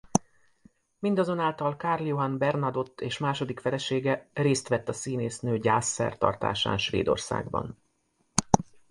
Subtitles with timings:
[0.99, 7.77] Mindazonáltal Carl Johan Bernadotte és második felesége részt vett a színésznő gyászszertartásán Svédországban.